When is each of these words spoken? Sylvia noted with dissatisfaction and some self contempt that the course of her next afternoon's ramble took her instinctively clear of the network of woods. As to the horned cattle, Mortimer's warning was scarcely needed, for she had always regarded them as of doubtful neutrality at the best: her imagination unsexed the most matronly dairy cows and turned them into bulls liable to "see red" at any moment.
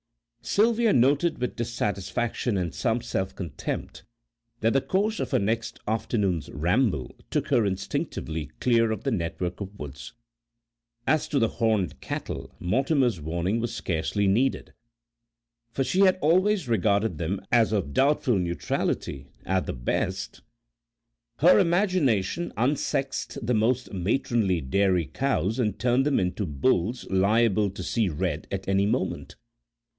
Sylvia 0.43 0.91
noted 0.91 1.37
with 1.37 1.55
dissatisfaction 1.55 2.57
and 2.57 2.73
some 2.73 3.01
self 3.03 3.35
contempt 3.35 4.03
that 4.61 4.73
the 4.73 4.81
course 4.81 5.19
of 5.19 5.29
her 5.29 5.37
next 5.39 5.79
afternoon's 5.87 6.49
ramble 6.49 7.15
took 7.29 7.49
her 7.49 7.63
instinctively 7.63 8.49
clear 8.59 8.89
of 8.89 9.03
the 9.03 9.11
network 9.11 9.61
of 9.61 9.77
woods. 9.77 10.13
As 11.05 11.27
to 11.27 11.37
the 11.37 11.47
horned 11.47 12.01
cattle, 12.01 12.55
Mortimer's 12.59 13.21
warning 13.21 13.59
was 13.59 13.75
scarcely 13.75 14.25
needed, 14.25 14.73
for 15.69 15.83
she 15.83 15.99
had 15.99 16.17
always 16.19 16.67
regarded 16.67 17.19
them 17.19 17.39
as 17.51 17.71
of 17.71 17.93
doubtful 17.93 18.39
neutrality 18.39 19.27
at 19.45 19.67
the 19.67 19.73
best: 19.73 20.41
her 21.37 21.59
imagination 21.59 22.51
unsexed 22.57 23.37
the 23.45 23.53
most 23.53 23.93
matronly 23.93 24.59
dairy 24.61 25.05
cows 25.05 25.59
and 25.59 25.77
turned 25.77 26.07
them 26.07 26.19
into 26.19 26.47
bulls 26.47 27.05
liable 27.11 27.69
to 27.69 27.83
"see 27.83 28.09
red" 28.09 28.47
at 28.51 28.67
any 28.67 28.87
moment. 28.87 29.35